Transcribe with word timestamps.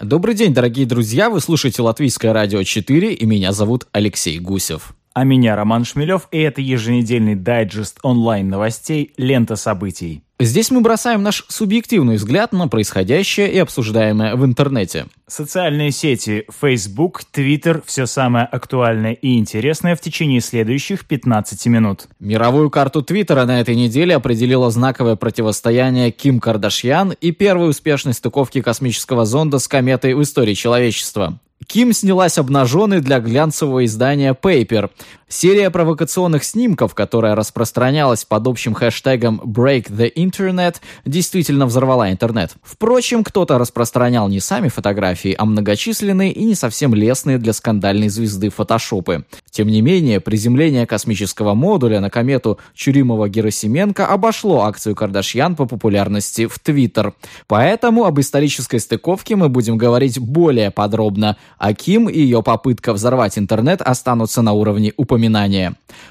Добрый 0.00 0.34
день, 0.34 0.54
дорогие 0.54 0.86
друзья! 0.86 1.28
Вы 1.28 1.40
слушаете 1.40 1.82
Латвийское 1.82 2.32
радио 2.32 2.62
4, 2.62 3.12
и 3.12 3.26
меня 3.26 3.52
зовут 3.52 3.86
Алексей 3.92 4.38
Гусев. 4.38 4.94
А 5.12 5.24
меня 5.24 5.54
Роман 5.56 5.84
Шмелев, 5.84 6.26
и 6.30 6.38
это 6.38 6.62
еженедельный 6.62 7.34
дайджест 7.34 7.98
онлайн-новостей 8.02 9.12
«Лента 9.18 9.56
событий». 9.56 10.22
Здесь 10.42 10.70
мы 10.70 10.80
бросаем 10.80 11.22
наш 11.22 11.44
субъективный 11.48 12.16
взгляд 12.16 12.52
на 12.52 12.66
происходящее 12.66 13.52
и 13.52 13.58
обсуждаемое 13.58 14.36
в 14.36 14.44
интернете. 14.46 15.04
Социальные 15.26 15.90
сети 15.90 16.46
Facebook, 16.62 17.20
Twitter– 17.30 17.82
все 17.86 18.06
самое 18.06 18.46
актуальное 18.46 19.12
и 19.12 19.36
интересное 19.36 19.94
в 19.94 20.00
течение 20.00 20.40
следующих 20.40 21.04
15 21.04 21.66
минут. 21.66 22.08
Мировую 22.20 22.70
карту 22.70 23.02
Твиттера 23.02 23.44
на 23.44 23.60
этой 23.60 23.76
неделе 23.76 24.16
определило 24.16 24.70
знаковое 24.70 25.16
противостояние 25.16 26.10
Ким 26.10 26.40
Кардашьян 26.40 27.12
и 27.20 27.32
первой 27.32 27.68
успешной 27.68 28.14
стыковки 28.14 28.62
космического 28.62 29.26
зонда 29.26 29.58
с 29.58 29.68
кометой 29.68 30.14
в 30.14 30.22
истории 30.22 30.54
человечества. 30.54 31.38
Ким 31.66 31.92
снялась 31.92 32.38
обнаженной 32.38 33.00
для 33.00 33.20
глянцевого 33.20 33.84
издания 33.84 34.34
Paper. 34.34 34.90
Серия 35.32 35.70
провокационных 35.70 36.42
снимков, 36.42 36.92
которая 36.96 37.36
распространялась 37.36 38.24
под 38.24 38.48
общим 38.48 38.74
хэштегом 38.74 39.40
Break 39.44 39.88
the 39.88 40.12
Internet, 40.12 40.78
действительно 41.04 41.66
взорвала 41.66 42.10
интернет. 42.10 42.54
Впрочем, 42.64 43.22
кто-то 43.22 43.56
распространял 43.56 44.28
не 44.28 44.40
сами 44.40 44.66
фотографии, 44.66 45.36
а 45.38 45.44
многочисленные 45.44 46.32
и 46.32 46.42
не 46.42 46.56
совсем 46.56 46.96
лестные 46.96 47.38
для 47.38 47.52
скандальной 47.52 48.08
звезды 48.08 48.50
фотошопы. 48.50 49.24
Тем 49.52 49.68
не 49.68 49.82
менее, 49.82 50.18
приземление 50.18 50.84
космического 50.84 51.54
модуля 51.54 52.00
на 52.00 52.10
комету 52.10 52.58
Чуримова-Герасименко 52.74 54.06
обошло 54.06 54.62
акцию 54.62 54.96
Кардашьян 54.96 55.54
по 55.54 55.64
популярности 55.64 56.48
в 56.48 56.58
Твиттер. 56.58 57.14
Поэтому 57.46 58.04
об 58.04 58.18
исторической 58.18 58.80
стыковке 58.80 59.36
мы 59.36 59.48
будем 59.48 59.78
говорить 59.78 60.18
более 60.18 60.72
подробно, 60.72 61.36
а 61.56 61.72
Ким 61.72 62.08
и 62.08 62.18
ее 62.18 62.42
попытка 62.42 62.92
взорвать 62.92 63.38
интернет 63.38 63.80
останутся 63.80 64.42
на 64.42 64.54
уровне 64.54 64.92
упоминания. 64.96 65.19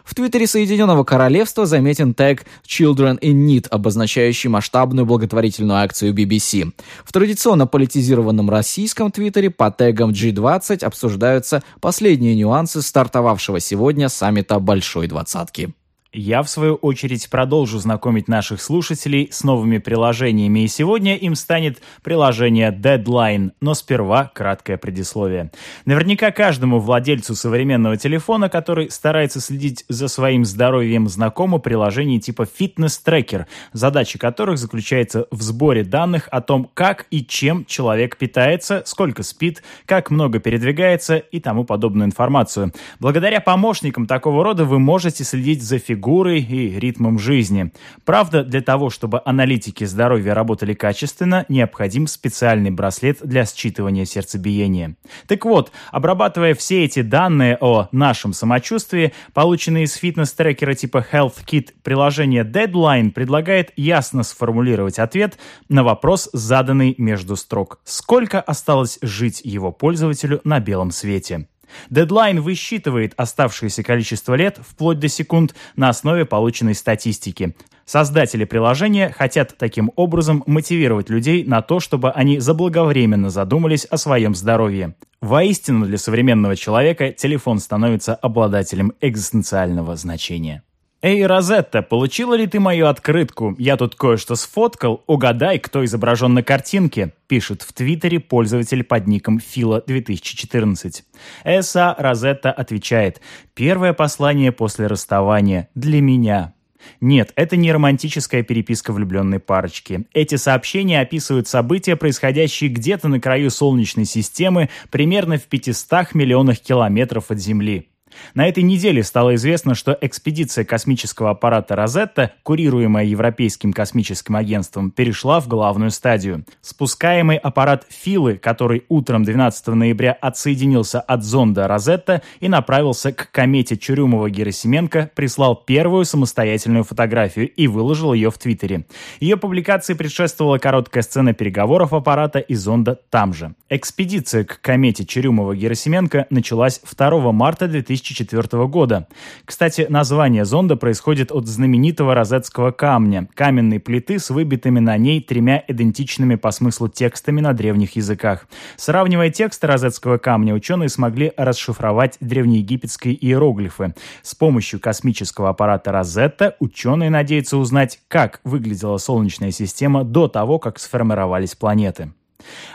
В 0.04 0.16
Твиттере 0.16 0.48
Соединенного 0.48 1.04
Королевства 1.04 1.66
заметен 1.66 2.14
тег 2.14 2.46
«Children 2.66 3.20
in 3.20 3.48
Need», 3.48 3.68
обозначающий 3.70 4.50
масштабную 4.50 5.06
благотворительную 5.06 5.80
акцию 5.80 6.14
BBC. 6.14 6.72
В 7.04 7.12
традиционно 7.12 7.68
политизированном 7.68 8.50
российском 8.50 9.12
Твиттере 9.12 9.50
по 9.50 9.72
тегам 9.72 10.12
G20 10.12 10.84
обсуждаются 10.84 11.64
последние 11.82 12.36
нюансы 12.36 12.82
стартовавшего 12.82 13.60
сегодня 13.60 14.10
саммита 14.10 14.60
Большой 14.60 15.08
Двадцатки. 15.08 15.74
Я, 16.12 16.42
в 16.42 16.50
свою 16.50 16.74
очередь, 16.74 17.30
продолжу 17.30 17.78
знакомить 17.78 18.28
наших 18.28 18.64
слушателей 18.64 19.30
с 19.32 19.44
новыми 19.44 19.78
приложениями, 19.78 20.62
и 20.62 20.68
сегодня 20.68 21.16
им 21.16 21.36
станет 21.36 21.84
приложение 22.02 22.72
Deadline, 22.72 23.52
но 23.62 23.76
сперва 23.76 24.32
краткое 24.34 24.78
предисловие. 24.78 25.52
Наверняка 25.86 26.32
каждому 26.32 26.80
владельцу 26.80 27.36
современного 27.36 27.96
телефона, 27.96 28.50
который 28.50 28.90
старается 28.90 29.40
следить 29.40 29.86
за 29.88 30.08
своим 30.08 30.46
здоровьем, 30.46 31.08
знакомо 31.08 31.60
приложение 31.60 32.20
типа 32.20 32.48
Tracker, 32.60 33.46
задача 33.74 34.18
которых 34.18 34.58
заключается 34.58 35.28
в 35.30 35.44
сборе 35.44 35.84
данных 35.84 36.28
о 36.32 36.42
том, 36.42 36.72
как 36.74 37.06
и 37.12 37.24
чем 37.24 37.66
человек 37.66 38.18
питается, 38.18 38.82
сколько 38.88 39.22
спит, 39.22 39.62
как 39.86 40.10
много 40.10 40.40
передвигается 40.40 41.18
и 41.18 41.40
тому 41.40 41.66
подобную 41.66 42.08
информацию. 42.08 42.74
Благодаря 43.00 43.42
помощникам 43.42 44.08
такого 44.08 44.44
рода 44.44 44.66
вы 44.66 44.80
можете 44.80 45.24
следить 45.24 45.62
за 45.62 45.78
фигурой 45.78 45.99
фигурой 46.00 46.40
и 46.40 46.80
ритмом 46.80 47.20
жизни. 47.20 47.74
Правда, 48.06 48.44
для 48.44 48.62
того, 48.62 48.90
чтобы 48.90 49.22
аналитики 49.26 49.84
здоровья 49.84 50.34
работали 50.34 50.74
качественно, 50.74 51.46
необходим 51.50 52.08
специальный 52.08 52.72
браслет 52.72 53.18
для 53.22 53.42
считывания 53.44 54.06
сердцебиения. 54.06 54.96
Так 55.28 55.44
вот, 55.44 55.72
обрабатывая 55.92 56.54
все 56.54 56.86
эти 56.86 57.02
данные 57.02 57.58
о 57.60 57.90
нашем 57.92 58.32
самочувствии, 58.32 59.12
полученные 59.34 59.84
из 59.84 59.96
фитнес-трекера 59.96 60.74
типа 60.74 61.06
Health 61.12 61.46
Kit, 61.46 61.72
приложение 61.84 62.44
Deadline 62.44 63.12
предлагает 63.12 63.74
ясно 63.76 64.24
сформулировать 64.24 65.00
ответ 65.00 65.38
на 65.68 65.84
вопрос, 65.84 66.30
заданный 66.32 66.96
между 66.98 67.36
строк. 67.36 67.80
Сколько 67.84 68.40
осталось 68.40 69.00
жить 69.02 69.42
его 69.44 69.74
пользователю 69.74 70.40
на 70.46 70.62
белом 70.62 70.92
свете? 70.92 71.48
Дедлайн 71.90 72.42
высчитывает 72.42 73.14
оставшееся 73.18 73.84
количество 73.84 74.36
лет 74.36 74.60
вплоть 74.62 75.00
до 75.00 75.08
секунд 75.08 75.56
на 75.76 75.90
основе 75.90 76.26
полученной 76.26 76.76
статистики. 76.76 77.56
Создатели 77.86 78.44
приложения 78.44 79.10
хотят 79.10 79.58
таким 79.58 79.92
образом 79.96 80.44
мотивировать 80.46 81.10
людей 81.10 81.44
на 81.44 81.62
то, 81.62 81.80
чтобы 81.80 82.12
они 82.12 82.40
заблаговременно 82.40 83.30
задумались 83.32 83.86
о 83.86 83.98
своем 83.98 84.36
здоровье. 84.36 84.94
Воистину 85.22 85.86
для 85.86 85.98
современного 85.98 86.56
человека 86.56 87.12
телефон 87.12 87.60
становится 87.60 88.14
обладателем 88.14 88.94
экзистенциального 89.02 89.96
значения. 89.96 90.64
«Эй, 91.02 91.26
Розетта, 91.26 91.82
получила 91.82 92.34
ли 92.34 92.46
ты 92.46 92.60
мою 92.60 92.88
открытку? 92.88 93.56
Я 93.58 93.78
тут 93.78 93.96
кое-что 93.96 94.36
сфоткал. 94.36 95.02
Угадай, 95.08 95.58
кто 95.58 95.86
изображен 95.86 96.34
на 96.34 96.44
картинке», 96.44 97.14
пишет 97.28 97.62
в 97.62 97.72
Твиттере 97.72 98.20
пользователь 98.20 98.84
под 98.84 99.08
ником 99.08 99.38
Фила2014. 99.38 101.04
Эса 101.46 101.96
Розетта 101.98 102.52
отвечает 102.52 103.22
«Первое 103.54 103.94
послание 103.94 104.52
после 104.52 104.88
расставания 104.88 105.70
для 105.74 106.02
меня». 106.02 106.54
Нет, 107.00 107.32
это 107.38 107.56
не 107.56 107.72
романтическая 107.72 108.44
переписка 108.44 108.92
влюбленной 108.92 109.40
парочки. 109.40 110.06
Эти 110.14 110.36
сообщения 110.36 111.00
описывают 111.00 111.48
события, 111.48 111.96
происходящие 111.96 112.70
где-то 112.70 113.08
на 113.08 113.22
краю 113.22 113.52
Солнечной 113.52 114.06
системы, 114.06 114.70
примерно 114.90 115.38
в 115.38 115.44
500 115.44 116.14
миллионах 116.14 116.60
километров 116.60 117.32
от 117.32 117.40
Земли. 117.40 117.90
На 118.34 118.48
этой 118.48 118.64
неделе 118.64 119.04
стало 119.04 119.36
известно, 119.36 119.76
что 119.76 119.98
экспедиция 120.00 120.66
космического 120.66 121.32
аппарата 121.32 121.76
«Розетта», 121.76 122.32
курируемая 122.44 123.06
Европейским 123.06 123.74
космическим 123.74 124.36
агентством, 124.36 124.92
перешла 124.92 125.40
в 125.40 125.48
главную 125.48 125.92
стадию. 125.92 126.46
Спускаемый 126.62 127.38
аппарат 127.38 127.86
«Филы», 127.90 128.38
который 128.38 128.84
утром 128.90 129.24
12 129.24 129.68
ноября 129.68 130.12
отсоединился 130.12 131.00
от 131.00 131.24
зонда 131.24 131.68
«Розетта» 131.68 132.22
и 132.40 132.50
направился 132.50 133.12
к 133.12 133.32
комете 133.32 133.76
Чурюмова-Герасименко, 133.76 135.10
прислал 135.16 135.56
первую 135.56 136.06
самостоятельную 136.06 136.84
фотографию 136.84 137.50
и 137.50 137.68
выложил 137.68 138.14
ее 138.14 138.32
в 138.32 138.38
Твиттере. 138.38 138.86
Ее 139.20 139.38
публикации 139.38 139.94
предшествовала 139.94 140.58
короткая 140.58 141.04
сцена 141.04 141.34
переговоров 141.34 141.94
аппарата 141.94 142.40
и 142.40 142.56
зонда 142.56 143.00
там 143.10 143.34
же. 143.34 143.54
Экспедиция 143.70 144.44
к 144.44 144.62
комете 144.62 145.04
Чурюмова-Герасименко 145.04 146.26
началась 146.30 146.80
2 146.80 147.32
марта 147.32 147.68
2000 147.68 148.09
2004 148.10 148.68
года. 148.68 149.08
Кстати, 149.46 149.86
название 149.90 150.46
зонда 150.46 150.76
происходит 150.76 151.32
от 151.32 151.48
знаменитого 151.48 152.14
розетского 152.14 152.72
камня, 152.72 153.28
каменной 153.34 153.80
плиты 153.80 154.20
с 154.20 154.30
выбитыми 154.30 154.80
на 154.80 154.98
ней 154.98 155.22
тремя 155.22 155.64
идентичными 155.68 156.36
по 156.36 156.52
смыслу 156.52 156.90
текстами 156.90 157.42
на 157.42 157.54
древних 157.54 157.96
языках. 157.96 158.48
Сравнивая 158.76 159.30
тексты 159.30 159.68
розетского 159.68 160.18
камня, 160.18 160.54
ученые 160.54 160.90
смогли 160.90 161.32
расшифровать 161.38 162.18
древнеегипетские 162.20 163.14
иероглифы. 163.26 163.94
С 164.22 164.36
помощью 164.36 164.80
космического 164.80 165.50
аппарата 165.50 165.92
Розетта 165.92 166.56
ученые 166.60 167.10
надеются 167.10 167.58
узнать, 167.58 168.00
как 168.08 168.42
выглядела 168.44 168.98
Солнечная 168.98 169.52
система 169.52 170.04
до 170.04 170.28
того, 170.28 170.60
как 170.60 170.80
сформировались 170.80 171.56
планеты. 171.56 172.12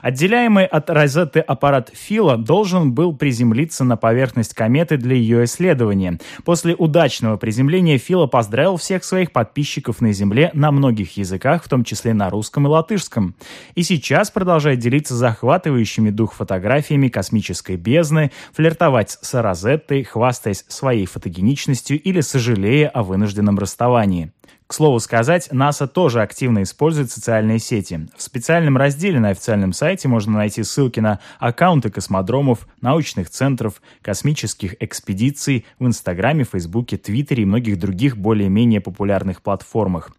Отделяемый 0.03 0.67
от 0.67 0.91
розетты 0.91 1.41
аппарат 1.41 1.91
Фила 1.95 2.37
должен 2.37 2.93
был 2.93 3.17
приземлиться 3.17 3.85
на 3.85 3.97
поверхность 3.97 4.53
кометы 4.53 4.99
для 4.99 5.17
ее 5.17 5.45
исследования. 5.45 6.19
После 6.45 6.75
удачного 6.75 7.39
приземления 7.39 7.97
Фила 7.97 8.27
поздравил 8.27 8.77
всех 8.77 9.03
своих 9.03 9.33
подписчиков 9.33 10.03
на 10.03 10.13
Земле 10.13 10.51
на 10.53 10.71
многих 10.73 11.17
языках, 11.17 11.65
в 11.65 11.69
том 11.69 11.85
числе 11.85 12.13
на 12.13 12.29
русском 12.29 12.67
и 12.67 12.71
латышском. 12.71 13.35
И 13.75 13.83
сейчас 13.83 14.31
продолжает 14.31 14.79
делиться 14.79 15.15
захватывающими 15.15 16.11
дух 16.11 16.35
фотографиями 16.35 17.09
космической 17.09 17.77
бездны, 17.77 18.31
флиртовать 18.53 19.19
с 19.21 19.41
Розеттой, 19.41 20.05
хвастаясь 20.05 20.65
своей 20.69 21.07
фотогеничностью 21.07 22.01
или 22.01 22.21
сожалея 22.21 22.89
о 22.89 23.03
вынужденном 23.03 23.59
расставании. 23.59 24.33
К 24.67 24.73
слову 24.73 24.99
сказать, 24.99 25.53
НАСА 25.53 25.87
тоже 25.87 26.23
активно 26.23 26.63
использует 26.63 27.11
социальные 27.11 27.59
сети. 27.59 28.09
В 28.17 28.23
специальном 28.23 28.79
разделе 28.79 29.21
на 29.21 29.29
официальном 29.29 29.75
сайте 29.75 30.09
можно 30.09 30.33
найти 30.33 30.63
ссылки 30.63 31.01
на 31.01 31.21
аккаунты 31.39 31.91
космодромов, 31.91 32.67
научных 32.81 33.29
центров, 33.29 33.83
космических 34.01 34.83
экспедиций 34.83 35.67
в 35.79 35.87
Инстаграме, 35.87 36.45
Фейсбуке, 36.45 36.97
Твиттере 36.97 37.43
и 37.43 37.47
многих 37.47 37.79
других 37.79 38.17
более-менее 38.17 38.81
популярных 38.81 39.43
платформах. 39.43 40.13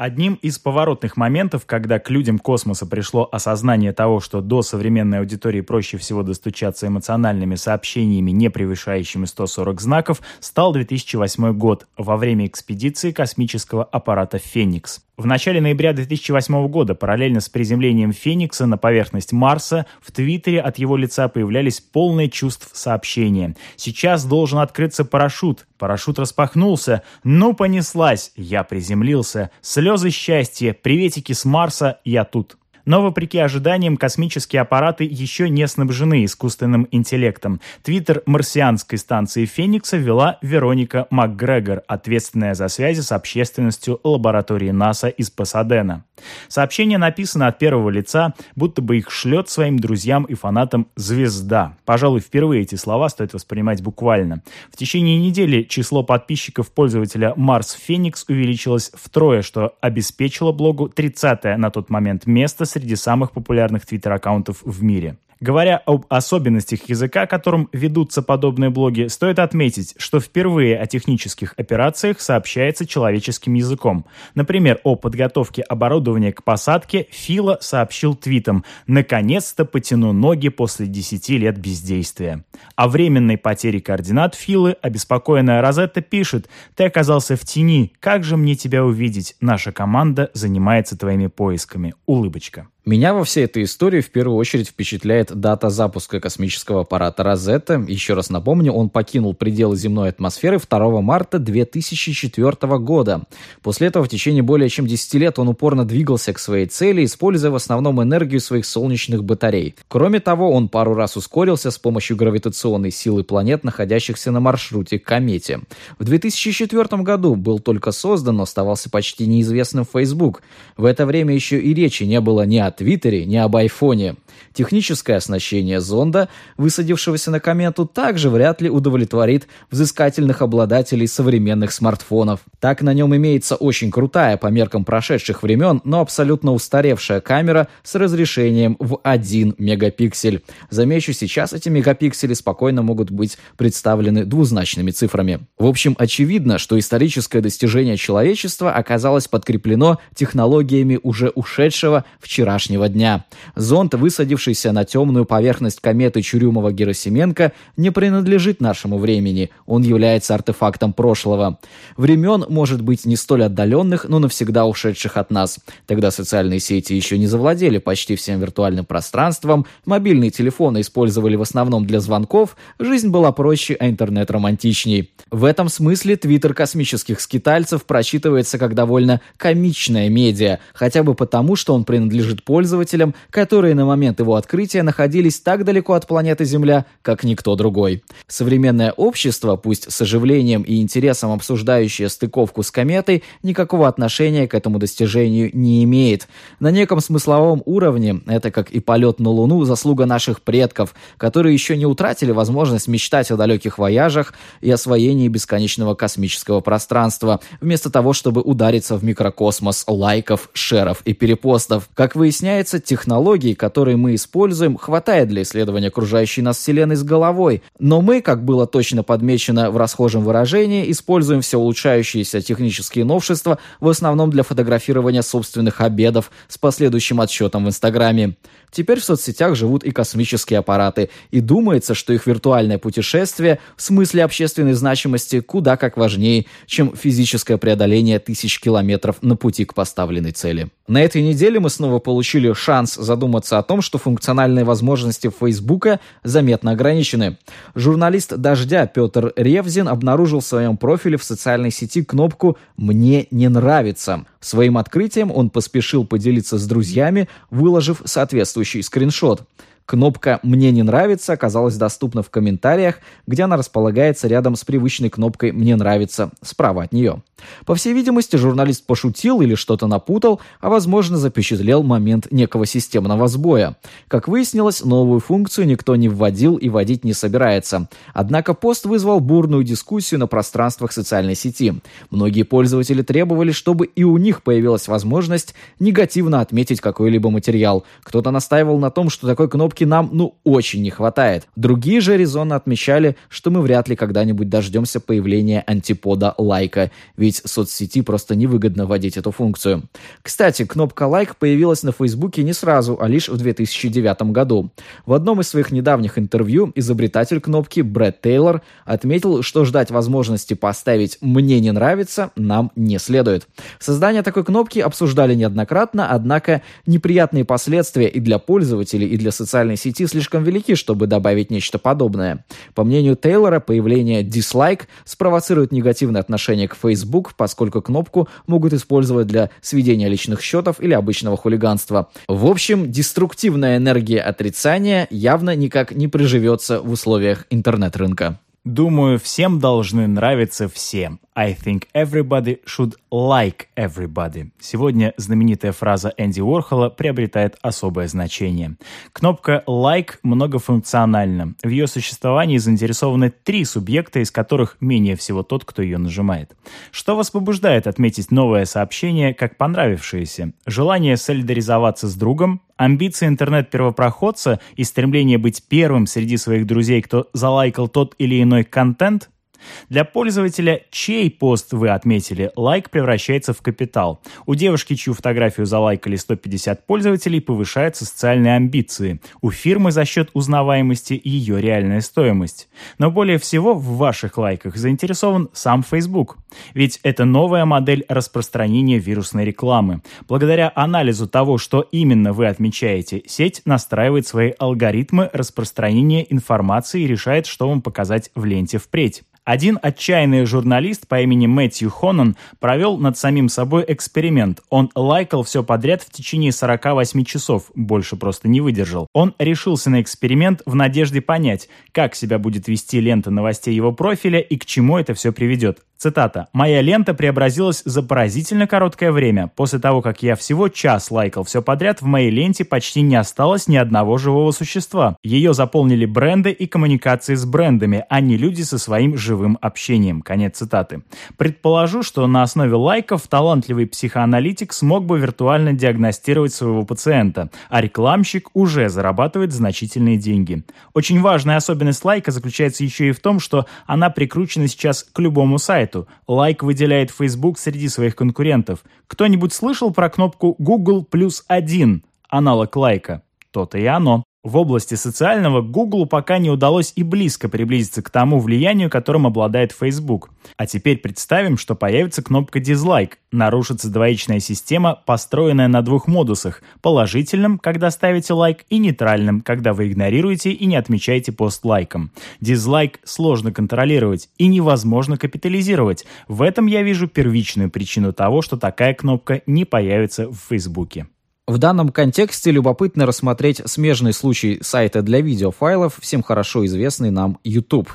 Одним 0.00 0.38
из 0.40 0.58
поворотных 0.58 1.18
моментов, 1.18 1.66
когда 1.66 1.98
к 1.98 2.08
людям 2.08 2.38
космоса 2.38 2.86
пришло 2.86 3.28
осознание 3.30 3.92
того, 3.92 4.20
что 4.20 4.40
до 4.40 4.62
современной 4.62 5.18
аудитории 5.18 5.60
проще 5.60 5.98
всего 5.98 6.22
достучаться 6.22 6.86
эмоциональными 6.86 7.54
сообщениями, 7.54 8.30
не 8.30 8.48
превышающими 8.48 9.26
140 9.26 9.78
знаков, 9.78 10.22
стал 10.40 10.72
2008 10.72 11.52
год 11.52 11.86
во 11.98 12.16
время 12.16 12.46
экспедиции 12.46 13.12
космического 13.12 13.84
аппарата 13.84 14.38
«Феникс». 14.38 15.02
В 15.20 15.26
начале 15.26 15.60
ноября 15.60 15.92
2008 15.92 16.66
года, 16.68 16.94
параллельно 16.94 17.40
с 17.40 17.50
приземлением 17.50 18.14
Феникса 18.14 18.64
на 18.64 18.78
поверхность 18.78 19.32
Марса, 19.32 19.84
в 20.00 20.12
Твиттере 20.12 20.62
от 20.62 20.78
его 20.78 20.96
лица 20.96 21.28
появлялись 21.28 21.78
полные 21.78 22.30
чувств 22.30 22.70
сообщения. 22.72 23.54
«Сейчас 23.76 24.24
должен 24.24 24.60
открыться 24.60 25.04
парашют. 25.04 25.66
Парашют 25.76 26.18
распахнулся. 26.18 27.02
Ну, 27.22 27.52
понеслась. 27.52 28.32
Я 28.34 28.64
приземлился. 28.64 29.50
Слезы 29.90 30.10
счастья. 30.10 30.72
Приветики 30.72 31.32
с 31.32 31.44
Марса. 31.44 31.98
Я 32.04 32.24
тут». 32.24 32.56
Но, 32.84 33.02
вопреки 33.02 33.38
ожиданиям, 33.38 33.96
космические 33.96 34.62
аппараты 34.62 35.04
еще 35.04 35.48
не 35.48 35.66
снабжены 35.66 36.24
искусственным 36.24 36.88
интеллектом. 36.90 37.60
Твиттер 37.82 38.22
марсианской 38.26 38.98
станции 38.98 39.44
Феникса 39.44 39.96
вела 39.96 40.38
Вероника 40.42 41.06
МакГрегор, 41.10 41.82
ответственная 41.86 42.54
за 42.54 42.68
связи 42.68 43.00
с 43.00 43.12
общественностью 43.12 44.00
лаборатории 44.04 44.70
НАСА 44.70 45.08
из 45.08 45.30
Пасадена. 45.30 46.04
Сообщение 46.48 46.98
написано 46.98 47.46
от 47.46 47.58
первого 47.58 47.90
лица, 47.90 48.34
будто 48.56 48.82
бы 48.82 48.98
их 48.98 49.10
шлет 49.10 49.48
своим 49.48 49.78
друзьям 49.78 50.24
и 50.24 50.34
фанатам 50.34 50.88
«Звезда». 50.96 51.76
Пожалуй, 51.84 52.20
впервые 52.20 52.62
эти 52.62 52.74
слова 52.74 53.08
стоит 53.08 53.32
воспринимать 53.32 53.82
буквально. 53.82 54.42
В 54.72 54.76
течение 54.76 55.18
недели 55.18 55.62
число 55.62 56.02
подписчиков 56.02 56.70
пользователя 56.70 57.32
Марс 57.36 57.72
Феникс 57.72 58.24
увеличилось 58.28 58.92
втрое, 58.94 59.42
что 59.42 59.74
обеспечило 59.80 60.52
блогу 60.52 60.88
30 60.88 61.56
на 61.56 61.70
тот 61.70 61.90
момент 61.90 62.26
место 62.26 62.64
среди 62.70 62.96
самых 62.96 63.32
популярных 63.32 63.84
твиттер-аккаунтов 63.86 64.62
в 64.62 64.82
мире. 64.82 65.16
Говоря 65.42 65.78
об 65.86 66.04
особенностях 66.10 66.90
языка, 66.90 67.26
которым 67.26 67.70
ведутся 67.72 68.20
подобные 68.20 68.68
блоги, 68.68 69.06
стоит 69.06 69.38
отметить, 69.38 69.94
что 69.96 70.20
впервые 70.20 70.78
о 70.78 70.86
технических 70.86 71.54
операциях 71.56 72.20
сообщается 72.20 72.86
человеческим 72.86 73.54
языком. 73.54 74.04
Например, 74.34 74.78
о 74.84 74.96
подготовке 74.96 75.62
оборудования 75.62 76.34
к 76.34 76.44
посадке 76.44 77.06
Фила 77.10 77.56
сообщил 77.62 78.14
твитом 78.14 78.66
«Наконец-то 78.86 79.64
потяну 79.64 80.12
ноги 80.12 80.50
после 80.50 80.86
10 80.86 81.30
лет 81.30 81.56
бездействия». 81.56 82.44
О 82.76 82.88
временной 82.88 83.38
потере 83.38 83.80
координат 83.80 84.34
Филы 84.34 84.76
обеспокоенная 84.82 85.62
Розетта 85.62 86.02
пишет 86.02 86.50
«Ты 86.74 86.84
оказался 86.84 87.36
в 87.36 87.46
тени, 87.46 87.94
как 88.00 88.24
же 88.24 88.36
мне 88.36 88.56
тебя 88.56 88.84
увидеть? 88.84 89.36
Наша 89.40 89.72
команда 89.72 90.30
занимается 90.34 90.98
твоими 90.98 91.28
поисками». 91.28 91.94
Улыбочка. 92.04 92.68
Меня 92.86 93.12
во 93.12 93.24
всей 93.24 93.44
этой 93.44 93.64
истории 93.64 94.00
в 94.00 94.10
первую 94.10 94.38
очередь 94.38 94.68
впечатляет 94.68 95.38
дата 95.38 95.68
запуска 95.68 96.18
космического 96.18 96.80
аппарата 96.80 97.22
«Розетта». 97.22 97.74
Еще 97.74 98.14
раз 98.14 98.30
напомню, 98.30 98.72
он 98.72 98.88
покинул 98.88 99.34
пределы 99.34 99.76
земной 99.76 100.08
атмосферы 100.08 100.58
2 100.58 101.00
марта 101.02 101.38
2004 101.38 102.78
года. 102.78 103.24
После 103.60 103.88
этого 103.88 104.04
в 104.04 104.08
течение 104.08 104.42
более 104.42 104.70
чем 104.70 104.86
10 104.86 105.14
лет 105.14 105.38
он 105.38 105.48
упорно 105.48 105.84
двигался 105.84 106.32
к 106.32 106.38
своей 106.38 106.64
цели, 106.64 107.04
используя 107.04 107.50
в 107.50 107.54
основном 107.54 108.02
энергию 108.02 108.40
своих 108.40 108.64
солнечных 108.64 109.24
батарей. 109.24 109.74
Кроме 109.88 110.18
того, 110.18 110.50
он 110.50 110.70
пару 110.70 110.94
раз 110.94 111.18
ускорился 111.18 111.70
с 111.70 111.78
помощью 111.78 112.16
гравитационной 112.16 112.92
силы 112.92 113.24
планет, 113.24 113.62
находящихся 113.62 114.30
на 114.30 114.40
маршруте 114.40 114.98
к 114.98 115.04
комете. 115.04 115.60
В 115.98 116.04
2004 116.04 117.02
году 117.02 117.34
был 117.34 117.58
только 117.58 117.92
создан, 117.92 118.36
но 118.36 118.44
оставался 118.44 118.88
почти 118.88 119.26
неизвестным 119.26 119.84
Facebook. 119.84 120.40
В 120.78 120.86
это 120.86 121.04
время 121.04 121.34
еще 121.34 121.60
и 121.60 121.74
речи 121.74 122.04
не 122.04 122.22
было 122.22 122.46
ни 122.46 122.56
о 122.56 122.69
о 122.70 122.72
Твиттере, 122.72 123.26
ни 123.26 123.36
об 123.36 123.56
айфоне. 123.56 124.16
Техническое 124.54 125.16
оснащение 125.16 125.80
зонда, 125.80 126.28
высадившегося 126.56 127.30
на 127.30 127.40
комету, 127.40 127.86
также 127.86 128.30
вряд 128.30 128.62
ли 128.62 128.70
удовлетворит 128.70 129.46
взыскательных 129.70 130.42
обладателей 130.42 131.06
современных 131.06 131.72
смартфонов. 131.72 132.40
Так 132.58 132.82
на 132.82 132.94
нем 132.94 133.14
имеется 133.14 133.56
очень 133.56 133.90
крутая 133.90 134.36
по 134.36 134.46
меркам 134.48 134.84
прошедших 134.84 135.42
времен, 135.42 135.80
но 135.84 136.00
абсолютно 136.00 136.52
устаревшая 136.52 137.20
камера 137.20 137.68
с 137.82 137.94
разрешением 137.94 138.76
в 138.78 139.00
1 139.02 139.56
мегапиксель. 139.58 140.42
Замечу, 140.70 141.12
сейчас 141.12 141.52
эти 141.52 141.68
мегапиксели 141.68 142.34
спокойно 142.34 142.82
могут 142.82 143.10
быть 143.10 143.36
представлены 143.56 144.24
двузначными 144.24 144.90
цифрами. 144.90 145.40
В 145.58 145.66
общем, 145.66 145.96
очевидно, 145.98 146.58
что 146.58 146.78
историческое 146.78 147.40
достижение 147.40 147.96
человечества 147.96 148.72
оказалось 148.72 149.28
подкреплено 149.28 149.98
технологиями 150.14 150.98
уже 151.02 151.30
ушедшего 151.30 152.04
вчера 152.20 152.58
вчерашнего 152.60 152.88
дня. 152.88 153.24
Зонд, 153.56 153.94
высадившийся 153.94 154.72
на 154.72 154.84
темную 154.84 155.24
поверхность 155.24 155.80
кометы 155.80 156.20
Чурюмова-Герасименко, 156.20 157.52
не 157.76 157.90
принадлежит 157.90 158.60
нашему 158.60 158.98
времени. 158.98 159.50
Он 159.66 159.82
является 159.82 160.34
артефактом 160.34 160.92
прошлого. 160.92 161.58
Времен, 161.96 162.44
может 162.48 162.82
быть, 162.82 163.06
не 163.06 163.16
столь 163.16 163.44
отдаленных, 163.44 164.04
но 164.08 164.18
навсегда 164.18 164.66
ушедших 164.66 165.16
от 165.16 165.30
нас. 165.30 165.58
Тогда 165.86 166.10
социальные 166.10 166.60
сети 166.60 166.92
еще 166.92 167.16
не 167.16 167.26
завладели 167.26 167.78
почти 167.78 168.14
всем 168.14 168.40
виртуальным 168.40 168.84
пространством, 168.84 169.64
мобильные 169.86 170.30
телефоны 170.30 170.82
использовали 170.82 171.36
в 171.36 171.42
основном 171.42 171.86
для 171.86 172.00
звонков, 172.00 172.56
жизнь 172.78 173.08
была 173.08 173.32
проще, 173.32 173.74
а 173.80 173.88
интернет 173.88 174.30
романтичней. 174.30 175.12
В 175.30 175.44
этом 175.44 175.68
смысле 175.68 176.16
твиттер 176.16 176.52
космических 176.52 177.20
скитальцев 177.20 177.84
прочитывается 177.84 178.58
как 178.58 178.74
довольно 178.74 179.20
комичная 179.38 180.08
медиа, 180.08 180.58
хотя 180.74 181.02
бы 181.02 181.14
потому, 181.14 181.56
что 181.56 181.74
он 181.74 181.84
принадлежит 181.84 182.44
пользователям, 182.50 183.14
которые 183.30 183.76
на 183.76 183.86
момент 183.86 184.18
его 184.18 184.34
открытия 184.34 184.82
находились 184.82 185.38
так 185.38 185.64
далеко 185.64 185.92
от 185.92 186.08
планеты 186.08 186.44
Земля, 186.44 186.84
как 187.00 187.22
никто 187.22 187.54
другой. 187.54 188.02
Современное 188.26 188.90
общество, 188.90 189.54
пусть 189.54 189.92
с 189.92 190.02
оживлением 190.02 190.62
и 190.62 190.80
интересом 190.80 191.30
обсуждающее 191.30 192.08
стыковку 192.08 192.64
с 192.64 192.72
кометой, 192.72 193.22
никакого 193.44 193.86
отношения 193.86 194.48
к 194.48 194.54
этому 194.54 194.80
достижению 194.80 195.50
не 195.52 195.84
имеет. 195.84 196.26
На 196.58 196.72
неком 196.72 196.98
смысловом 196.98 197.62
уровне 197.66 198.20
это, 198.26 198.50
как 198.50 198.72
и 198.72 198.80
полет 198.80 199.20
на 199.20 199.30
Луну, 199.30 199.64
заслуга 199.64 200.04
наших 200.04 200.42
предков, 200.42 200.96
которые 201.18 201.54
еще 201.54 201.76
не 201.76 201.86
утратили 201.86 202.32
возможность 202.32 202.88
мечтать 202.88 203.30
о 203.30 203.36
далеких 203.36 203.78
вояжах 203.78 204.34
и 204.60 204.68
освоении 204.72 205.28
бесконечного 205.28 205.94
космического 205.94 206.58
пространства, 206.58 207.38
вместо 207.60 207.90
того, 207.90 208.12
чтобы 208.12 208.40
удариться 208.40 208.96
в 208.96 209.04
микрокосмос 209.04 209.84
лайков, 209.86 210.50
шеров 210.52 211.02
и 211.04 211.12
перепостов. 211.12 211.88
Как 211.94 212.16
выяснилось, 212.16 212.39
выясняется, 212.40 212.80
технологий, 212.80 213.54
которые 213.54 213.98
мы 213.98 214.14
используем, 214.14 214.78
хватает 214.78 215.28
для 215.28 215.42
исследования 215.42 215.88
окружающей 215.88 216.40
нас 216.40 216.56
Вселенной 216.56 216.96
с 216.96 217.02
головой. 217.02 217.62
Но 217.78 218.00
мы, 218.00 218.22
как 218.22 218.44
было 218.44 218.66
точно 218.66 219.02
подмечено 219.02 219.70
в 219.70 219.76
расхожем 219.76 220.24
выражении, 220.24 220.90
используем 220.90 221.42
все 221.42 221.58
улучшающиеся 221.58 222.40
технические 222.40 223.04
новшества 223.04 223.58
в 223.80 223.88
основном 223.88 224.30
для 224.30 224.42
фотографирования 224.42 225.22
собственных 225.22 225.82
обедов 225.82 226.30
с 226.48 226.56
последующим 226.56 227.20
отсчетом 227.20 227.66
в 227.66 227.68
Инстаграме. 227.68 228.36
Теперь 228.70 229.00
в 229.00 229.04
соцсетях 229.04 229.56
живут 229.56 229.84
и 229.84 229.90
космические 229.90 230.60
аппараты, 230.60 231.10
и 231.30 231.40
думается, 231.40 231.94
что 231.94 232.12
их 232.12 232.26
виртуальное 232.26 232.78
путешествие 232.78 233.58
в 233.76 233.82
смысле 233.82 234.24
общественной 234.24 234.74
значимости 234.74 235.40
куда 235.40 235.76
как 235.76 235.96
важнее, 235.96 236.46
чем 236.66 236.96
физическое 236.96 237.58
преодоление 237.58 238.18
тысяч 238.18 238.60
километров 238.60 239.16
на 239.22 239.36
пути 239.36 239.64
к 239.64 239.74
поставленной 239.74 240.32
цели. 240.32 240.68
На 240.86 241.02
этой 241.02 241.22
неделе 241.22 241.60
мы 241.60 241.68
снова 241.70 241.98
получили 241.98 242.29
шанс 242.54 242.94
задуматься 242.94 243.58
о 243.58 243.62
том, 243.62 243.82
что 243.82 243.98
функциональные 243.98 244.64
возможности 244.64 245.30
Фейсбука 245.30 246.00
заметно 246.22 246.72
ограничены. 246.72 247.38
Журналист 247.74 248.36
«Дождя» 248.36 248.86
Петр 248.86 249.32
Ревзин 249.36 249.88
обнаружил 249.88 250.40
в 250.40 250.46
своем 250.46 250.76
профиле 250.76 251.16
в 251.16 251.24
социальной 251.24 251.70
сети 251.70 252.04
кнопку 252.04 252.56
«Мне 252.76 253.26
не 253.30 253.48
нравится». 253.48 254.24
Своим 254.40 254.78
открытием 254.78 255.30
он 255.30 255.50
поспешил 255.50 256.06
поделиться 256.06 256.58
с 256.58 256.66
друзьями, 256.66 257.28
выложив 257.50 258.02
соответствующий 258.04 258.82
скриншот. 258.82 259.42
Кнопка 259.90 260.38
«Мне 260.44 260.70
не 260.70 260.84
нравится» 260.84 261.32
оказалась 261.32 261.74
доступна 261.74 262.22
в 262.22 262.30
комментариях, 262.30 263.00
где 263.26 263.42
она 263.42 263.56
располагается 263.56 264.28
рядом 264.28 264.54
с 264.54 264.62
привычной 264.62 265.10
кнопкой 265.10 265.50
«Мне 265.50 265.74
нравится» 265.74 266.30
справа 266.42 266.84
от 266.84 266.92
нее. 266.92 267.24
По 267.66 267.74
всей 267.74 267.92
видимости, 267.92 268.36
журналист 268.36 268.86
пошутил 268.86 269.40
или 269.40 269.56
что-то 269.56 269.88
напутал, 269.88 270.40
а 270.60 270.68
возможно 270.68 271.16
запечатлел 271.16 271.82
момент 271.82 272.28
некого 272.30 272.66
системного 272.66 273.26
сбоя. 273.26 273.76
Как 274.06 274.28
выяснилось, 274.28 274.84
новую 274.84 275.18
функцию 275.18 275.66
никто 275.66 275.96
не 275.96 276.08
вводил 276.08 276.56
и 276.56 276.68
вводить 276.68 277.04
не 277.04 277.12
собирается. 277.12 277.88
Однако 278.14 278.54
пост 278.54 278.86
вызвал 278.86 279.18
бурную 279.18 279.64
дискуссию 279.64 280.20
на 280.20 280.28
пространствах 280.28 280.92
социальной 280.92 281.34
сети. 281.34 281.74
Многие 282.10 282.44
пользователи 282.44 283.02
требовали, 283.02 283.50
чтобы 283.50 283.86
и 283.86 284.04
у 284.04 284.16
них 284.18 284.42
появилась 284.42 284.86
возможность 284.86 285.54
негативно 285.80 286.40
отметить 286.40 286.80
какой-либо 286.80 287.30
материал. 287.30 287.84
Кто-то 288.04 288.30
настаивал 288.30 288.78
на 288.78 288.90
том, 288.90 289.10
что 289.10 289.26
такой 289.26 289.48
кнопки 289.48 289.79
кнопки 289.80 289.84
нам, 289.84 290.10
ну, 290.12 290.34
очень 290.44 290.82
не 290.82 290.90
хватает. 290.90 291.46
Другие 291.56 292.00
же 292.00 292.16
резонно 292.16 292.56
отмечали, 292.56 293.16
что 293.28 293.50
мы 293.50 293.62
вряд 293.62 293.88
ли 293.88 293.96
когда-нибудь 293.96 294.48
дождемся 294.48 295.00
появления 295.00 295.64
антипода 295.66 296.34
лайка, 296.38 296.90
ведь 297.16 297.42
соцсети 297.44 298.02
просто 298.02 298.34
невыгодно 298.34 298.86
вводить 298.86 299.16
эту 299.16 299.30
функцию. 299.30 299.82
Кстати, 300.22 300.64
кнопка 300.64 301.06
лайк 301.06 301.36
появилась 301.36 301.82
на 301.82 301.92
Фейсбуке 301.92 302.42
не 302.42 302.52
сразу, 302.52 302.98
а 303.00 303.08
лишь 303.08 303.28
в 303.28 303.36
2009 303.36 304.22
году. 304.32 304.70
В 305.06 305.12
одном 305.12 305.40
из 305.40 305.48
своих 305.48 305.72
недавних 305.72 306.18
интервью 306.18 306.72
изобретатель 306.76 307.40
кнопки 307.40 307.80
Брэд 307.80 308.20
Тейлор 308.20 308.62
отметил, 308.84 309.42
что 309.42 309.64
ждать 309.64 309.90
возможности 309.90 310.54
поставить 310.54 311.18
«мне 311.20 311.60
не 311.60 311.72
нравится» 311.72 312.30
нам 312.36 312.70
не 312.76 312.98
следует. 312.98 313.46
Создание 313.78 314.22
такой 314.22 314.44
кнопки 314.44 314.80
обсуждали 314.80 315.34
неоднократно, 315.34 316.10
однако 316.10 316.62
неприятные 316.86 317.44
последствия 317.44 318.08
и 318.08 318.20
для 318.20 318.38
пользователей, 318.38 319.08
и 319.08 319.16
для 319.16 319.30
социальной 319.60 319.76
сети 319.76 320.06
слишком 320.06 320.42
велики, 320.42 320.74
чтобы 320.74 321.06
добавить 321.06 321.50
нечто 321.50 321.78
подобное. 321.78 322.46
По 322.74 322.82
мнению 322.82 323.14
Тейлора, 323.14 323.60
появление 323.60 324.22
«дизлайк» 324.22 324.88
спровоцирует 325.04 325.70
негативное 325.70 326.22
отношение 326.22 326.66
к 326.66 326.74
Facebook, 326.74 327.34
поскольку 327.36 327.82
кнопку 327.82 328.26
могут 328.46 328.72
использовать 328.72 329.26
для 329.26 329.50
сведения 329.60 330.08
личных 330.08 330.40
счетов 330.40 330.76
или 330.80 330.94
обычного 330.94 331.36
хулиганства. 331.36 332.08
В 332.26 332.46
общем, 332.46 332.90
деструктивная 332.90 333.76
энергия 333.76 334.22
отрицания 334.22 335.06
явно 335.10 335.54
никак 335.54 335.92
не 335.92 336.08
приживется 336.08 336.80
в 336.80 336.90
условиях 336.90 337.44
интернет-рынка. 337.50 338.38
Думаю, 338.64 339.18
всем 339.18 339.58
должны 339.58 340.06
нравиться 340.06 340.68
все. 340.68 341.18
I 341.40 341.54
think 341.54 341.88
everybody 341.94 342.58
should 342.66 342.96
like 343.10 343.68
everybody. 343.74 344.50
Сегодня 344.60 345.14
знаменитая 345.16 345.72
фраза 345.72 346.12
Энди 346.18 346.42
Уорхола 346.42 346.90
приобретает 346.90 347.56
особое 347.62 348.08
значение. 348.08 348.76
Кнопка 349.14 349.64
like 349.66 350.16
многофункциональна. 350.22 351.54
В 351.62 351.68
ее 351.68 351.86
существовании 351.86 352.58
заинтересованы 352.58 353.30
три 353.30 353.64
субъекта, 353.64 354.18
из 354.18 354.30
которых 354.30 354.76
менее 354.80 355.16
всего 355.16 355.42
тот, 355.42 355.64
кто 355.64 355.80
ее 355.80 355.96
нажимает. 355.96 356.54
Что 356.90 357.16
вас 357.16 357.30
побуждает 357.30 357.86
отметить 357.86 358.30
новое 358.30 358.66
сообщение 358.66 359.32
как 359.32 359.56
понравившееся? 359.56 360.52
Желание 360.66 361.16
солидаризоваться 361.16 362.06
с 362.06 362.16
другом, 362.16 362.60
амбиции 362.76 363.26
интернет-первопроходца 363.26 364.60
и 364.76 364.84
стремление 364.84 365.38
быть 365.38 365.64
первым 365.66 366.06
среди 366.06 366.36
своих 366.36 366.66
друзей, 366.66 367.00
кто 367.00 367.30
залайкал 367.32 367.88
тот 367.88 368.14
или 368.18 368.42
иной 368.42 368.64
контент– 368.64 369.30
для 369.88 370.04
пользователя, 370.04 370.82
чей 370.90 371.30
пост 371.30 371.72
вы 371.72 371.90
отметили, 371.90 372.50
лайк 372.56 372.90
превращается 372.90 373.52
в 373.52 373.62
капитал. 373.62 374.20
У 374.46 374.54
девушки, 374.54 374.94
чью 374.94 375.14
фотографию 375.14 375.66
залайкали 375.66 376.16
150 376.16 376.86
пользователей, 376.86 377.40
повышаются 377.40 378.04
социальные 378.04 378.56
амбиции. 378.56 379.20
У 379.40 379.50
фирмы 379.50 379.92
за 379.92 380.04
счет 380.04 380.30
узнаваемости 380.32 381.20
ее 381.22 381.60
реальная 381.60 382.00
стоимость. 382.00 382.68
Но 382.98 383.10
более 383.10 383.38
всего 383.38 383.74
в 383.74 383.96
ваших 383.96 384.38
лайках 384.38 384.76
заинтересован 384.76 385.48
сам 385.52 385.82
Facebook. 385.82 386.38
Ведь 386.74 387.00
это 387.02 387.24
новая 387.24 387.64
модель 387.64 388.04
распространения 388.08 388.98
вирусной 388.98 389.44
рекламы. 389.44 390.02
Благодаря 390.28 390.72
анализу 390.74 391.28
того, 391.28 391.58
что 391.58 391.86
именно 391.92 392.32
вы 392.32 392.46
отмечаете, 392.46 393.22
сеть 393.26 393.62
настраивает 393.64 394.26
свои 394.26 394.52
алгоритмы 394.58 395.30
распространения 395.32 396.26
информации 396.32 397.02
и 397.02 397.06
решает, 397.06 397.46
что 397.46 397.68
вам 397.68 397.82
показать 397.82 398.30
в 398.34 398.44
ленте 398.44 398.78
впредь. 398.78 399.22
Один 399.44 399.78
отчаянный 399.80 400.44
журналист 400.44 401.08
по 401.08 401.20
имени 401.20 401.46
Мэтью 401.46 401.90
Хонан 401.90 402.36
провел 402.58 402.98
над 402.98 403.16
самим 403.16 403.48
собой 403.48 403.84
эксперимент. 403.88 404.60
Он 404.68 404.90
лайкал 404.94 405.42
все 405.42 405.64
подряд 405.64 406.02
в 406.02 406.10
течение 406.10 406.52
48 406.52 407.24
часов, 407.24 407.70
больше 407.74 408.16
просто 408.16 408.48
не 408.48 408.60
выдержал. 408.60 409.08
Он 409.12 409.34
решился 409.38 409.90
на 409.90 410.02
эксперимент 410.02 410.62
в 410.66 410.74
надежде 410.74 411.20
понять, 411.20 411.68
как 411.92 412.14
себя 412.14 412.38
будет 412.38 412.68
вести 412.68 413.00
лента 413.00 413.30
новостей 413.30 413.74
его 413.74 413.92
профиля 413.92 414.40
и 414.40 414.56
к 414.56 414.66
чему 414.66 414.98
это 414.98 415.14
все 415.14 415.32
приведет. 415.32 415.80
Цитата. 416.02 416.48
«Моя 416.54 416.80
лента 416.80 417.12
преобразилась 417.12 417.82
за 417.84 418.02
поразительно 418.02 418.66
короткое 418.66 419.12
время. 419.12 419.52
После 419.54 419.78
того, 419.78 420.00
как 420.00 420.22
я 420.22 420.34
всего 420.34 420.70
час 420.70 421.10
лайкал 421.10 421.44
все 421.44 421.60
подряд, 421.60 422.00
в 422.00 422.06
моей 422.06 422.30
ленте 422.30 422.64
почти 422.64 423.02
не 423.02 423.16
осталось 423.16 423.68
ни 423.68 423.76
одного 423.76 424.16
живого 424.16 424.50
существа. 424.52 425.16
Ее 425.22 425.52
заполнили 425.52 426.06
бренды 426.06 426.52
и 426.52 426.66
коммуникации 426.66 427.34
с 427.34 427.44
брендами, 427.44 428.06
а 428.08 428.22
не 428.22 428.38
люди 428.38 428.62
со 428.62 428.78
своим 428.78 429.18
живым 429.18 429.58
общением». 429.60 430.22
Конец 430.22 430.56
цитаты. 430.56 431.02
Предположу, 431.36 432.02
что 432.02 432.26
на 432.26 432.44
основе 432.44 432.76
лайков 432.76 433.28
талантливый 433.28 433.86
психоаналитик 433.86 434.72
смог 434.72 435.04
бы 435.04 435.18
виртуально 435.18 435.74
диагностировать 435.74 436.54
своего 436.54 436.82
пациента, 436.86 437.50
а 437.68 437.82
рекламщик 437.82 438.48
уже 438.54 438.88
зарабатывает 438.88 439.52
значительные 439.52 440.16
деньги. 440.16 440.62
Очень 440.94 441.20
важная 441.20 441.58
особенность 441.58 442.06
лайка 442.06 442.30
заключается 442.30 442.84
еще 442.84 443.10
и 443.10 443.12
в 443.12 443.20
том, 443.20 443.38
что 443.38 443.66
она 443.86 444.08
прикручена 444.08 444.66
сейчас 444.66 445.02
к 445.02 445.18
любому 445.18 445.58
сайту, 445.58 445.89
сайту. 445.90 446.08
Лайк 446.26 446.62
выделяет 446.62 447.10
Facebook 447.10 447.58
среди 447.58 447.88
своих 447.88 448.16
конкурентов. 448.16 448.80
Кто-нибудь 449.06 449.52
слышал 449.52 449.92
про 449.92 450.08
кнопку 450.08 450.54
Google 450.58 451.04
плюс 451.04 451.44
один, 451.48 452.04
аналог 452.28 452.76
лайка? 452.76 453.22
То-то 453.50 453.78
и 453.78 453.86
оно. 453.86 454.24
В 454.42 454.56
области 454.56 454.94
социального 454.94 455.60
Google 455.60 456.06
пока 456.06 456.38
не 456.38 456.48
удалось 456.48 456.94
и 456.96 457.02
близко 457.02 457.50
приблизиться 457.50 458.00
к 458.00 458.08
тому 458.08 458.38
влиянию, 458.38 458.88
которым 458.88 459.26
обладает 459.26 459.72
Facebook. 459.72 460.30
А 460.56 460.66
теперь 460.66 460.96
представим, 460.96 461.58
что 461.58 461.74
появится 461.74 462.22
кнопка 462.22 462.58
дизлайк. 462.58 463.18
Нарушится 463.32 463.90
двоичная 463.90 464.40
система, 464.40 464.94
построенная 465.04 465.68
на 465.68 465.82
двух 465.82 466.06
модусах– 466.06 466.62
положительном, 466.80 467.58
когда 467.58 467.90
ставите 467.90 468.32
лайк, 468.32 468.64
и 468.70 468.78
нейтральном, 468.78 469.42
когда 469.42 469.74
вы 469.74 469.88
игнорируете 469.88 470.52
и 470.52 470.64
не 470.64 470.76
отмечаете 470.76 471.32
пост 471.32 471.62
лайком. 471.66 472.10
Дизлайк 472.40 472.98
сложно 473.04 473.52
контролировать 473.52 474.30
и 474.38 474.46
невозможно 474.46 475.18
капитализировать. 475.18 476.06
В 476.28 476.40
этом 476.40 476.64
я 476.64 476.82
вижу 476.82 477.08
первичную 477.08 477.70
причину 477.70 478.14
того, 478.14 478.40
что 478.40 478.56
такая 478.56 478.94
кнопка 478.94 479.42
не 479.44 479.66
появится 479.66 480.30
в 480.30 480.36
Фейсбуке. 480.48 481.08
В 481.50 481.58
данном 481.58 481.88
контексте 481.88 482.52
любопытно 482.52 483.06
рассмотреть 483.06 483.60
смежный 483.64 484.12
случай 484.12 484.60
сайта 484.62 485.02
для 485.02 485.20
видеофайлов, 485.20 485.98
всем 486.00 486.22
хорошо 486.22 486.64
известный 486.64 487.10
нам 487.10 487.40
YouTube. 487.42 487.90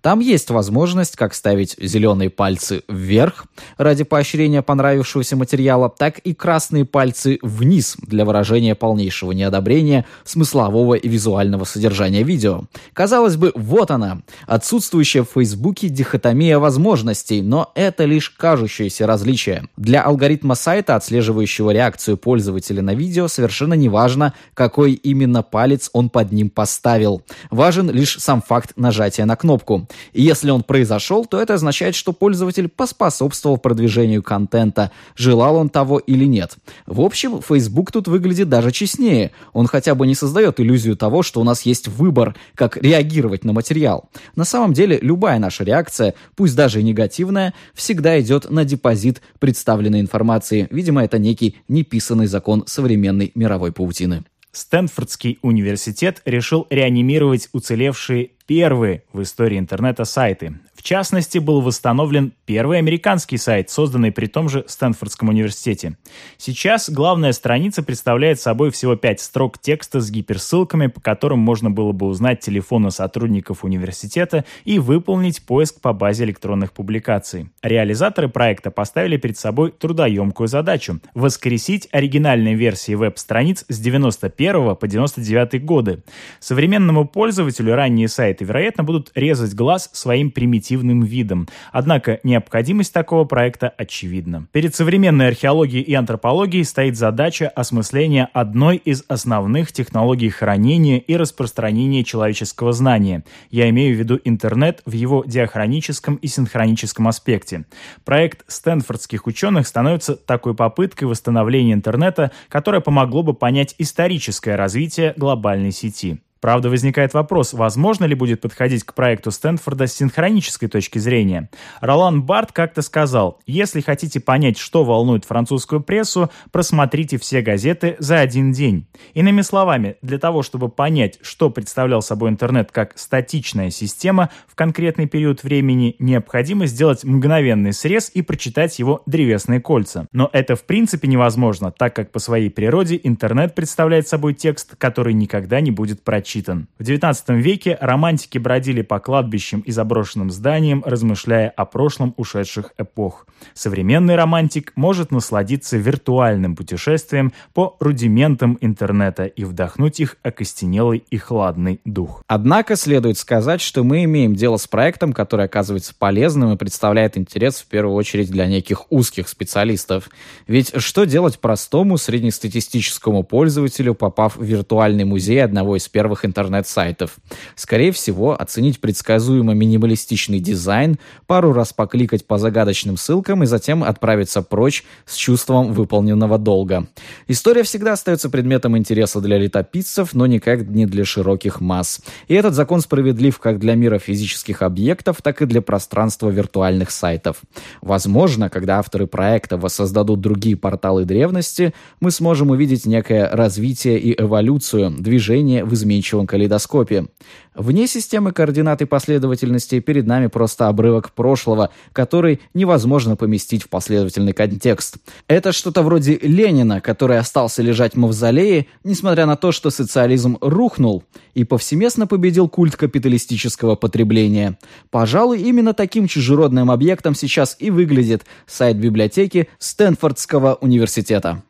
Там 0.00 0.20
есть 0.20 0.50
возможность 0.50 1.16
как 1.16 1.34
ставить 1.34 1.76
зеленые 1.78 2.30
пальцы 2.30 2.82
вверх 2.88 3.44
ради 3.76 4.04
поощрения 4.04 4.62
понравившегося 4.62 5.36
материала, 5.36 5.90
так 5.90 6.18
и 6.20 6.32
красные 6.32 6.86
пальцы 6.86 7.38
вниз 7.42 7.96
для 8.00 8.24
выражения 8.24 8.74
полнейшего 8.74 9.32
неодобрения 9.32 10.06
смыслового 10.24 10.94
и 10.94 11.06
визуального 11.06 11.64
содержания 11.64 12.22
видео. 12.22 12.64
Казалось 12.94 13.36
бы, 13.36 13.52
вот 13.54 13.90
она, 13.90 14.22
отсутствующая 14.46 15.22
в 15.22 15.28
Фейсбуке 15.34 15.88
дихотомия 15.88 16.58
возможностей, 16.58 17.42
но 17.42 17.70
это 17.74 18.06
лишь 18.06 18.30
кажущееся 18.30 19.06
различие. 19.06 19.64
Для 19.76 20.02
алгоритма 20.02 20.54
сайта, 20.54 20.96
отслеживающего 20.96 21.72
реакцию 21.72 22.16
пользователя 22.16 22.80
на 22.80 22.94
видео, 22.94 23.28
совершенно 23.28 23.74
не 23.74 23.90
важно, 23.90 24.32
какой 24.54 24.92
именно 24.92 25.42
палец 25.42 25.90
он 25.92 26.08
под 26.08 26.32
ним 26.32 26.48
поставил. 26.48 27.22
Важен 27.50 27.90
лишь 27.90 28.18
сам 28.18 28.40
факт 28.40 28.72
нажатия 28.76 29.26
на 29.26 29.36
кнопку 29.36 29.49
кнопку. 29.50 29.88
Если 30.12 30.50
он 30.50 30.62
произошел, 30.62 31.24
то 31.24 31.40
это 31.40 31.54
означает, 31.54 31.96
что 31.96 32.12
пользователь 32.12 32.68
поспособствовал 32.68 33.58
продвижению 33.58 34.22
контента, 34.22 34.92
желал 35.16 35.56
он 35.56 35.68
того 35.68 35.98
или 35.98 36.24
нет. 36.24 36.56
В 36.86 37.00
общем, 37.00 37.40
Facebook 37.42 37.90
тут 37.90 38.06
выглядит 38.06 38.48
даже 38.48 38.70
честнее. 38.70 39.32
Он 39.52 39.66
хотя 39.66 39.94
бы 39.94 40.06
не 40.06 40.14
создает 40.14 40.60
иллюзию 40.60 40.96
того, 40.96 41.22
что 41.22 41.40
у 41.40 41.44
нас 41.44 41.62
есть 41.62 41.88
выбор, 41.88 42.36
как 42.54 42.76
реагировать 42.76 43.44
на 43.44 43.52
материал. 43.52 44.08
На 44.36 44.44
самом 44.44 44.72
деле, 44.72 44.98
любая 45.02 45.40
наша 45.40 45.64
реакция, 45.64 46.14
пусть 46.36 46.54
даже 46.54 46.80
и 46.80 46.84
негативная, 46.84 47.52
всегда 47.74 48.20
идет 48.20 48.50
на 48.50 48.64
депозит 48.64 49.20
представленной 49.40 50.00
информации. 50.00 50.68
Видимо, 50.70 51.02
это 51.02 51.18
некий 51.18 51.56
неписанный 51.66 52.26
закон 52.26 52.62
современной 52.66 53.32
мировой 53.34 53.72
паутины. 53.72 54.22
Стэнфордский 54.52 55.38
университет 55.42 56.22
решил 56.24 56.66
реанимировать 56.70 57.48
уцелевшие 57.52 58.30
первые 58.46 59.04
в 59.12 59.22
истории 59.22 59.58
интернета 59.58 60.04
сайты. 60.04 60.58
В 60.80 60.82
частности, 60.82 61.36
был 61.36 61.60
восстановлен 61.60 62.32
первый 62.46 62.78
американский 62.78 63.36
сайт, 63.36 63.68
созданный 63.68 64.12
при 64.12 64.24
том 64.24 64.48
же 64.48 64.64
Стэнфордском 64.66 65.28
университете. 65.28 65.98
Сейчас 66.38 66.88
главная 66.88 67.32
страница 67.32 67.82
представляет 67.82 68.40
собой 68.40 68.70
всего 68.70 68.96
пять 68.96 69.20
строк 69.20 69.58
текста 69.58 70.00
с 70.00 70.10
гиперссылками, 70.10 70.86
по 70.86 71.02
которым 71.02 71.38
можно 71.38 71.70
было 71.70 71.92
бы 71.92 72.06
узнать 72.06 72.40
телефоны 72.40 72.90
сотрудников 72.90 73.62
университета 73.62 74.46
и 74.64 74.78
выполнить 74.78 75.44
поиск 75.44 75.82
по 75.82 75.92
базе 75.92 76.24
электронных 76.24 76.72
публикаций. 76.72 77.50
Реализаторы 77.62 78.30
проекта 78.30 78.70
поставили 78.70 79.18
перед 79.18 79.36
собой 79.36 79.72
трудоемкую 79.72 80.48
задачу– 80.48 81.00
воскресить 81.14 81.88
оригинальные 81.92 82.54
версии 82.54 82.94
веб-страниц 82.94 83.66
с 83.68 83.78
91 83.78 84.76
по 84.76 84.88
99 84.88 85.62
годы. 85.62 86.02
Современному 86.38 87.06
пользователю 87.06 87.74
ранние 87.74 88.08
сайты, 88.08 88.46
вероятно, 88.46 88.82
будут 88.82 89.12
резать 89.14 89.54
глаз 89.54 89.90
своим 89.92 90.30
примитивным 90.30 90.69
примитивным 90.70 91.02
видом. 91.02 91.48
Однако 91.72 92.20
необходимость 92.22 92.92
такого 92.92 93.24
проекта 93.24 93.72
очевидна. 93.76 94.46
Перед 94.52 94.74
современной 94.74 95.28
археологией 95.28 95.82
и 95.82 95.94
антропологией 95.94 96.64
стоит 96.64 96.96
задача 96.96 97.48
осмысления 97.48 98.28
одной 98.32 98.76
из 98.76 99.04
основных 99.08 99.72
технологий 99.72 100.30
хранения 100.30 100.98
и 100.98 101.16
распространения 101.16 102.04
человеческого 102.04 102.72
знания. 102.72 103.24
Я 103.50 103.68
имею 103.70 103.96
в 103.96 103.98
виду 103.98 104.20
интернет 104.24 104.82
в 104.86 104.92
его 104.92 105.24
диахроническом 105.26 106.16
и 106.16 106.28
синхроническом 106.28 107.08
аспекте. 107.08 107.64
Проект 108.04 108.44
стэнфордских 108.46 109.26
ученых 109.26 109.66
становится 109.66 110.14
такой 110.14 110.54
попыткой 110.54 111.08
восстановления 111.08 111.72
интернета, 111.72 112.30
которая 112.48 112.80
помогло 112.80 113.22
бы 113.22 113.34
понять 113.34 113.74
историческое 113.78 114.56
развитие 114.56 115.14
глобальной 115.16 115.72
сети. 115.72 116.20
Правда, 116.40 116.70
возникает 116.70 117.12
вопрос, 117.12 117.52
возможно 117.52 118.06
ли 118.06 118.14
будет 118.14 118.40
подходить 118.40 118.84
к 118.84 118.94
проекту 118.94 119.30
Стэнфорда 119.30 119.86
с 119.86 119.92
синхронической 119.92 120.68
точки 120.70 120.98
зрения. 120.98 121.50
Ролан 121.82 122.22
Барт 122.22 122.52
как-то 122.52 122.80
сказал, 122.80 123.40
если 123.46 123.82
хотите 123.82 124.20
понять, 124.20 124.56
что 124.56 124.82
волнует 124.84 125.26
французскую 125.26 125.82
прессу, 125.82 126.30
просмотрите 126.50 127.18
все 127.18 127.42
газеты 127.42 127.96
за 127.98 128.20
один 128.20 128.52
день. 128.52 128.86
Иными 129.12 129.42
словами, 129.42 129.96
для 130.00 130.18
того, 130.18 130.42
чтобы 130.42 130.70
понять, 130.70 131.18
что 131.20 131.50
представлял 131.50 132.00
собой 132.00 132.30
интернет 132.30 132.72
как 132.72 132.98
статичная 132.98 133.68
система 133.68 134.30
в 134.48 134.54
конкретный 134.54 135.06
период 135.06 135.42
времени, 135.42 135.94
необходимо 135.98 136.64
сделать 136.64 137.04
мгновенный 137.04 137.74
срез 137.74 138.10
и 138.14 138.22
прочитать 138.22 138.78
его 138.78 139.02
древесные 139.04 139.60
кольца. 139.60 140.06
Но 140.12 140.30
это 140.32 140.56
в 140.56 140.64
принципе 140.64 141.06
невозможно, 141.06 141.70
так 141.70 141.94
как 141.94 142.12
по 142.12 142.18
своей 142.18 142.48
природе 142.48 142.98
интернет 143.02 143.54
представляет 143.54 144.08
собой 144.08 144.32
текст, 144.32 144.76
который 144.76 145.12
никогда 145.12 145.60
не 145.60 145.70
будет 145.70 146.02
прочитан 146.02 146.29
прочитан. 146.30 146.68
В 146.78 146.82
XIX 146.82 147.40
веке 147.40 147.76
романтики 147.80 148.38
бродили 148.38 148.82
по 148.82 149.00
кладбищам 149.00 149.60
и 149.60 149.72
заброшенным 149.72 150.30
зданиям, 150.30 150.82
размышляя 150.86 151.50
о 151.50 151.64
прошлом 151.64 152.14
ушедших 152.16 152.72
эпох. 152.78 153.26
Современный 153.54 154.16
романтик 154.16 154.72
может 154.76 155.10
насладиться 155.10 155.76
виртуальным 155.76 156.54
путешествием 156.56 157.32
по 157.52 157.76
рудиментам 157.80 158.58
интернета 158.60 159.24
и 159.24 159.44
вдохнуть 159.44 160.00
их 160.00 160.16
окостенелый 160.22 161.04
и 161.10 161.16
хладный 161.16 161.80
дух. 161.84 162.22
Однако 162.26 162.76
следует 162.76 163.18
сказать, 163.18 163.60
что 163.60 163.82
мы 163.82 164.04
имеем 164.04 164.34
дело 164.34 164.56
с 164.56 164.66
проектом, 164.66 165.12
который 165.12 165.46
оказывается 165.46 165.94
полезным 165.98 166.52
и 166.52 166.56
представляет 166.56 167.16
интерес 167.16 167.56
в 167.56 167.66
первую 167.66 167.94
очередь 167.94 168.30
для 168.30 168.46
неких 168.46 168.90
узких 168.90 169.28
специалистов. 169.28 170.08
Ведь 170.46 170.72
что 170.76 171.04
делать 171.04 171.40
простому 171.40 171.96
среднестатистическому 171.96 173.24
пользователю, 173.24 173.94
попав 173.94 174.36
в 174.36 174.42
виртуальный 174.42 175.04
музей 175.04 175.42
одного 175.42 175.76
из 175.76 175.88
первых 175.88 176.19
новых 176.20 176.24
интернет-сайтов. 176.24 177.16
Скорее 177.54 177.92
всего, 177.92 178.40
оценить 178.40 178.80
предсказуемо 178.80 179.54
минималистичный 179.54 180.40
дизайн, 180.40 180.98
пару 181.26 181.52
раз 181.52 181.72
покликать 181.72 182.26
по 182.26 182.38
загадочным 182.38 182.96
ссылкам 182.96 183.42
и 183.42 183.46
затем 183.46 183.82
отправиться 183.84 184.42
прочь 184.42 184.84
с 185.06 185.16
чувством 185.16 185.72
выполненного 185.72 186.38
долга. 186.38 186.86
История 187.28 187.62
всегда 187.62 187.92
остается 187.92 188.30
предметом 188.30 188.76
интереса 188.76 189.20
для 189.20 189.38
летописцев, 189.38 190.14
но 190.14 190.26
никак 190.26 190.68
не 190.68 190.86
для 190.86 191.04
широких 191.04 191.60
масс. 191.60 192.00
И 192.28 192.34
этот 192.34 192.54
закон 192.54 192.80
справедлив 192.80 193.38
как 193.38 193.58
для 193.58 193.74
мира 193.74 193.98
физических 193.98 194.62
объектов, 194.62 195.22
так 195.22 195.42
и 195.42 195.46
для 195.46 195.60
пространства 195.60 196.30
виртуальных 196.30 196.90
сайтов. 196.90 197.36
Возможно, 197.82 198.48
когда 198.48 198.78
авторы 198.78 199.06
проекта 199.06 199.56
воссоздадут 199.56 200.20
другие 200.20 200.56
порталы 200.56 201.04
древности, 201.04 201.72
мы 202.00 202.10
сможем 202.10 202.50
увидеть 202.50 202.86
некое 202.86 203.28
развитие 203.30 203.98
и 203.98 204.20
эволюцию, 204.20 204.90
движение 204.90 205.64
в 205.64 205.74
изменчивом 205.74 206.09
изменчивом 206.10 206.26
калейдоскопе. 206.26 207.06
Вне 207.54 207.86
системы 207.86 208.32
координат 208.32 208.82
и 208.82 208.84
последовательности 208.84 209.80
перед 209.80 210.06
нами 210.06 210.28
просто 210.28 210.68
обрывок 210.68 211.12
прошлого, 211.12 211.70
который 211.92 212.40
невозможно 212.54 213.16
поместить 213.16 213.64
в 213.64 213.68
последовательный 213.68 214.32
контекст. 214.32 214.96
Это 215.28 215.52
что-то 215.52 215.82
вроде 215.82 216.18
Ленина, 216.22 216.80
который 216.80 217.18
остался 217.18 217.62
лежать 217.62 217.94
в 217.94 217.98
мавзолее, 217.98 218.66
несмотря 218.84 219.26
на 219.26 219.36
то, 219.36 219.52
что 219.52 219.70
социализм 219.70 220.38
рухнул 220.40 221.02
и 221.34 221.44
повсеместно 221.44 222.06
победил 222.06 222.48
культ 222.48 222.76
капиталистического 222.76 223.76
потребления. 223.76 224.58
Пожалуй, 224.90 225.40
именно 225.40 225.74
таким 225.74 226.06
чужеродным 226.06 226.70
объектом 226.70 227.14
сейчас 227.14 227.56
и 227.58 227.70
выглядит 227.70 228.24
сайт 228.46 228.76
библиотеки 228.76 229.48
Стэнфордского 229.58 230.58
университета. 230.60 231.42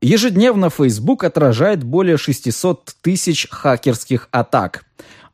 Ежедневно 0.00 0.70
Facebook 0.70 1.24
отражает 1.24 1.82
более 1.82 2.18
600 2.18 2.94
тысяч 3.02 3.48
хакерских 3.50 4.28
атак. 4.30 4.84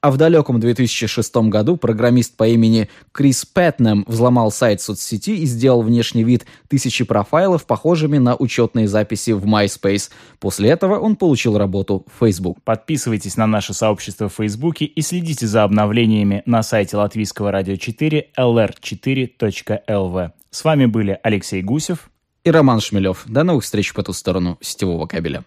А 0.00 0.10
в 0.10 0.16
далеком 0.16 0.58
2006 0.60 1.36
году 1.48 1.76
программист 1.76 2.36
по 2.36 2.46
имени 2.46 2.88
Крис 3.12 3.44
Пэтнем 3.46 4.04
взломал 4.06 4.50
сайт 4.50 4.80
соцсети 4.82 5.30
и 5.30 5.46
сделал 5.46 5.82
внешний 5.82 6.24
вид 6.24 6.46
тысячи 6.68 7.04
профайлов, 7.04 7.66
похожими 7.66 8.18
на 8.18 8.36
учетные 8.36 8.88
записи 8.88 9.30
в 9.30 9.46
MySpace. 9.46 10.10
После 10.40 10.70
этого 10.70 10.98
он 10.98 11.16
получил 11.16 11.56
работу 11.56 12.04
в 12.06 12.24
Facebook. 12.24 12.58
Подписывайтесь 12.64 13.36
на 13.36 13.46
наше 13.46 13.72
сообщество 13.72 14.28
в 14.28 14.34
Facebook 14.34 14.80
и 14.80 15.00
следите 15.00 15.46
за 15.46 15.62
обновлениями 15.62 16.42
на 16.44 16.62
сайте 16.62 16.96
латвийского 16.98 17.50
радио 17.50 17.76
4 17.76 18.28
lr4.lv. 18.38 20.30
С 20.50 20.64
вами 20.64 20.86
были 20.86 21.18
Алексей 21.22 21.62
Гусев 21.62 22.10
и 22.44 22.50
Роман 22.50 22.80
Шмелев. 22.80 23.22
До 23.26 23.42
новых 23.42 23.64
встреч 23.64 23.92
по 23.94 24.02
ту 24.02 24.12
сторону 24.12 24.58
сетевого 24.60 25.06
кабеля. 25.06 25.42